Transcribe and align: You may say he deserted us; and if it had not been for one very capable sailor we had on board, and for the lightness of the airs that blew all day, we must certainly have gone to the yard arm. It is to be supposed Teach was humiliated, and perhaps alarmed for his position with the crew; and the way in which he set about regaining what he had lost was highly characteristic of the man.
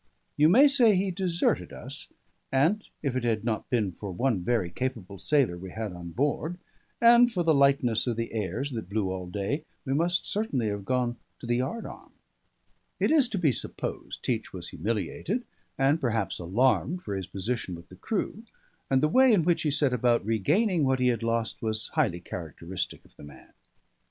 You 0.35 0.49
may 0.49 0.67
say 0.67 0.95
he 0.95 1.11
deserted 1.11 1.71
us; 1.71 2.07
and 2.51 2.83
if 3.03 3.15
it 3.15 3.23
had 3.23 3.43
not 3.45 3.69
been 3.69 3.91
for 3.91 4.11
one 4.11 4.39
very 4.39 4.71
capable 4.71 5.19
sailor 5.19 5.59
we 5.59 5.69
had 5.69 5.93
on 5.93 6.09
board, 6.09 6.57
and 6.99 7.31
for 7.31 7.43
the 7.43 7.53
lightness 7.53 8.07
of 8.07 8.15
the 8.17 8.33
airs 8.33 8.71
that 8.71 8.89
blew 8.89 9.11
all 9.11 9.27
day, 9.27 9.63
we 9.85 9.93
must 9.93 10.25
certainly 10.25 10.69
have 10.69 10.85
gone 10.85 11.17
to 11.37 11.45
the 11.45 11.57
yard 11.57 11.85
arm. 11.85 12.13
It 12.99 13.11
is 13.11 13.29
to 13.29 13.37
be 13.37 13.53
supposed 13.53 14.23
Teach 14.23 14.51
was 14.51 14.69
humiliated, 14.69 15.45
and 15.77 16.01
perhaps 16.01 16.39
alarmed 16.39 17.03
for 17.03 17.15
his 17.15 17.27
position 17.27 17.75
with 17.75 17.89
the 17.89 17.95
crew; 17.95 18.41
and 18.89 19.03
the 19.03 19.07
way 19.07 19.31
in 19.31 19.43
which 19.43 19.61
he 19.61 19.69
set 19.69 19.93
about 19.93 20.25
regaining 20.25 20.83
what 20.83 20.97
he 20.99 21.09
had 21.09 21.21
lost 21.21 21.61
was 21.61 21.89
highly 21.89 22.21
characteristic 22.21 23.05
of 23.05 23.15
the 23.17 23.23
man. 23.23 23.53